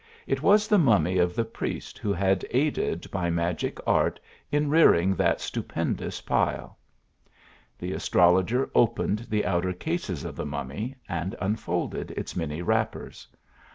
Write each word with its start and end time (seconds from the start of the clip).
It 0.25 0.41
was 0.41 0.67
the 0.67 0.79
mummy 0.79 1.19
of 1.19 1.35
the 1.35 1.45
pries 1.45 1.91
who 2.01 2.11
had 2.11 2.43
aided 2.49 3.11
by 3.11 3.29
magic 3.29 3.77
art 3.85 4.19
in 4.51 4.67
rearing 4.67 5.13
that 5.13 5.37
stupend 5.39 6.01
ous 6.01 6.21
pile. 6.21 6.79
The 7.77 7.91
astrologer 7.93 8.71
opened 8.73 9.27
the 9.29 9.45
outer 9.45 9.73
cases 9.73 10.23
of 10.25 10.35
the 10.35 10.43
mummy, 10.47 10.95
and 11.07 11.35
unfolded 11.39 12.09
its 12.17 12.35
many 12.35 12.63
wrappers. 12.63 13.27